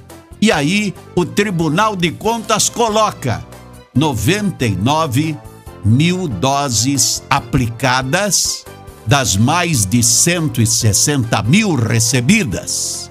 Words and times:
E 0.41 0.51
aí 0.51 0.93
o 1.15 1.25
Tribunal 1.25 1.95
de 1.95 2.11
Contas 2.11 2.69
coloca 2.69 3.45
99 3.93 5.37
mil 5.83 6.27
doses 6.27 7.23
aplicadas 7.29 8.65
das 9.05 9.35
mais 9.35 9.85
de 9.85 10.03
160 10.03 11.41
mil 11.43 11.75
recebidas. 11.75 13.09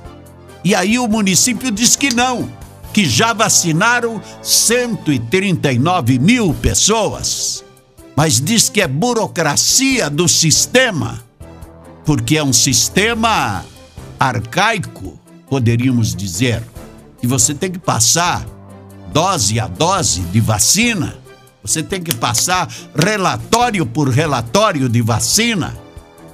E 0.63 0.75
aí 0.75 0.99
o 0.99 1.09
município 1.09 1.71
diz 1.71 1.97
que 1.97 2.15
não, 2.15 2.49
que 2.97 3.05
já 3.05 3.35
vacinaram 3.35 4.23
139 4.41 6.19
mil 6.19 6.55
pessoas. 6.55 7.63
Mas 8.17 8.41
diz 8.41 8.71
que 8.71 8.81
é 8.81 8.89
burocracia 8.89 10.09
do 10.09 10.27
sistema, 10.27 11.23
porque 12.07 12.39
é 12.39 12.43
um 12.43 12.55
sistema 12.55 13.67
arcaico, 14.19 15.21
poderíamos 15.47 16.17
dizer, 16.17 16.63
que 17.21 17.27
você 17.27 17.55
tem 17.55 17.71
que 17.71 17.79
passar 17.79 18.47
dose 19.13 19.61
a 19.61 19.67
dose 19.67 20.23
de 20.23 20.41
vacina, 20.41 21.19
você 21.63 21.83
tem 21.83 22.03
que 22.03 22.15
passar 22.15 22.67
relatório 22.95 23.85
por 23.85 24.09
relatório 24.09 24.89
de 24.89 25.03
vacina. 25.03 25.77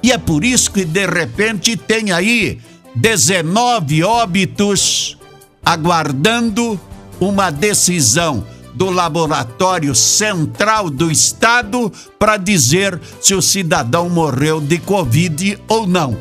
E 0.01 0.13
é 0.13 0.17
por 0.17 0.45
isso 0.45 0.71
que 0.71 0.85
de 0.85 1.07
repente 1.07 1.75
tem 1.75 2.13
aí 2.13 2.61
19 2.95 4.01
óbitos 4.05 5.17
aguardando 5.65 6.79
uma 7.19 7.49
decisão 7.49 8.45
do 8.73 8.89
Laboratório 8.89 9.93
Central 9.93 10.89
do 10.89 11.11
Estado 11.11 11.91
para 12.17 12.37
dizer 12.37 12.99
se 13.21 13.33
o 13.35 13.41
cidadão 13.41 14.09
morreu 14.09 14.59
de 14.59 14.79
Covid 14.79 15.59
ou 15.67 15.85
não. 15.85 16.17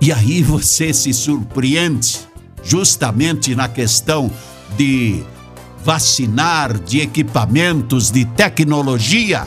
E 0.00 0.12
aí 0.12 0.42
você 0.42 0.92
se 0.92 1.12
surpreende, 1.12 2.18
justamente 2.62 3.54
na 3.54 3.68
questão 3.68 4.30
de 4.76 5.22
vacinar, 5.84 6.78
de 6.78 7.00
equipamentos, 7.00 8.10
de 8.10 8.24
tecnologia, 8.24 9.46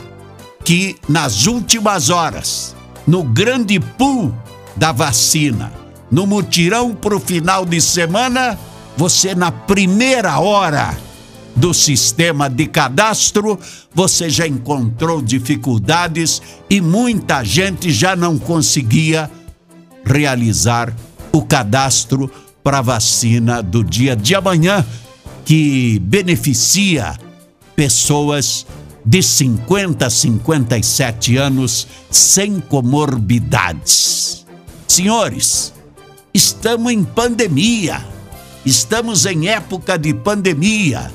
que 0.64 0.96
nas 1.08 1.46
últimas 1.46 2.10
horas, 2.10 2.74
no 3.06 3.22
grande 3.22 3.78
pool 3.78 4.34
da 4.76 4.92
vacina, 4.92 5.72
no 6.10 6.26
mutirão 6.26 6.94
para 6.94 7.14
o 7.14 7.20
final 7.20 7.64
de 7.64 7.80
semana, 7.80 8.58
você 9.00 9.34
na 9.34 9.50
primeira 9.50 10.38
hora 10.40 10.94
do 11.56 11.72
sistema 11.72 12.50
de 12.50 12.66
cadastro, 12.66 13.58
você 13.94 14.28
já 14.28 14.46
encontrou 14.46 15.22
dificuldades 15.22 16.42
e 16.68 16.82
muita 16.82 17.42
gente 17.42 17.90
já 17.90 18.14
não 18.14 18.38
conseguia 18.38 19.30
realizar 20.04 20.94
o 21.32 21.40
cadastro 21.40 22.30
para 22.62 22.82
vacina 22.82 23.62
do 23.62 23.82
dia 23.82 24.14
de 24.14 24.34
amanhã, 24.34 24.84
que 25.46 25.98
beneficia 26.00 27.18
pessoas 27.74 28.66
de 29.02 29.22
50 29.22 30.04
a 30.04 30.10
57 30.10 31.38
anos 31.38 31.88
sem 32.10 32.60
comorbidades. 32.60 34.44
Senhores, 34.86 35.72
estamos 36.34 36.92
em 36.92 37.02
pandemia, 37.02 38.19
estamos 38.64 39.26
em 39.26 39.48
época 39.48 39.98
de 39.98 40.12
pandemia, 40.12 41.10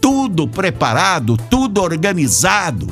tudo 0.00 0.48
preparado, 0.48 1.36
tudo 1.50 1.82
organizado 1.82 2.86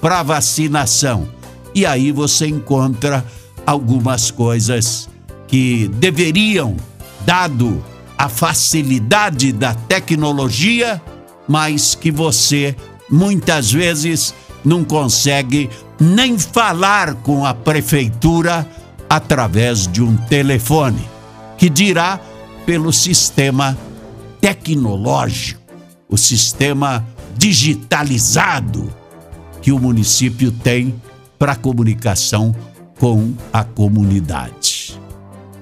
para 0.00 0.22
vacinação. 0.22 1.28
E 1.74 1.84
aí 1.84 2.12
você 2.12 2.46
encontra 2.46 3.24
algumas 3.66 4.30
coisas 4.30 5.08
que 5.46 5.88
deveriam, 5.94 6.76
dado 7.24 7.84
a 8.16 8.28
facilidade 8.28 9.52
da 9.52 9.74
tecnologia, 9.74 11.00
mas 11.46 11.94
que 11.94 12.10
você 12.10 12.74
muitas 13.10 13.72
vezes 13.72 14.34
não 14.64 14.84
consegue 14.84 15.70
nem 16.00 16.38
falar 16.38 17.14
com 17.14 17.46
a 17.46 17.54
prefeitura 17.54 18.68
através 19.08 19.86
de 19.86 20.02
um 20.02 20.16
telefone, 20.16 21.08
que 21.56 21.68
dirá 21.68 22.20
pelo 22.68 22.92
sistema 22.92 23.76
tecnológico, 24.42 25.62
o 26.06 26.18
sistema 26.18 27.02
digitalizado 27.34 28.92
que 29.62 29.72
o 29.72 29.78
município 29.78 30.52
tem 30.52 30.94
para 31.38 31.56
comunicação 31.56 32.54
com 33.00 33.32
a 33.50 33.64
comunidade. 33.64 35.00